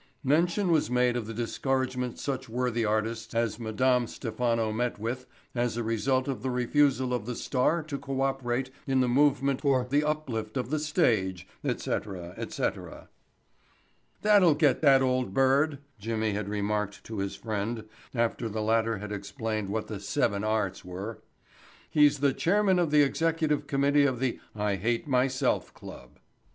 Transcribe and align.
Mention 0.23 0.71
was 0.71 0.89
made 0.89 1.15
of 1.15 1.27
the 1.27 1.33
discouragement 1.35 2.17
such 2.17 2.49
worthy 2.49 2.83
artists 2.83 3.35
as 3.35 3.59
Madame 3.59 4.07
Stephano 4.07 4.71
met 4.71 4.97
with 4.97 5.27
as 5.53 5.77
a 5.77 5.83
result 5.83 6.27
of 6.27 6.41
the 6.41 6.49
refusal 6.49 7.13
of 7.13 7.27
the 7.27 7.35
Star 7.35 7.83
to 7.83 7.99
co 7.99 8.21
operate 8.21 8.71
in 8.87 8.99
the 9.01 9.07
movement 9.07 9.61
for 9.61 9.85
the 9.87 10.03
uplift 10.03 10.57
of 10.57 10.71
the 10.71 10.79
stage, 10.79 11.47
etc., 11.63 12.33
etc. 12.35 13.09
"That'll 14.23 14.55
get 14.55 14.81
that 14.81 15.03
old 15.03 15.35
bird," 15.35 15.77
Jimmy 15.99 16.31
had 16.33 16.49
remarked 16.49 17.03
to 17.03 17.19
his 17.19 17.35
friend 17.35 17.87
after 18.15 18.49
the 18.49 18.63
latter 18.63 18.97
had 18.97 19.11
explained 19.11 19.69
what 19.69 19.85
the 19.85 19.99
"seven 19.99 20.43
arts" 20.43 20.83
were. 20.83 21.19
"He's 21.91 22.21
the 22.21 22.33
chairman 22.33 22.79
of 22.79 22.89
the 22.89 23.03
executive 23.03 23.67
committee 23.67 24.07
of 24.07 24.19
the 24.19 24.39
I 24.55 24.77
Hate 24.77 25.07
Myself 25.07 25.71
Club." 25.75 26.17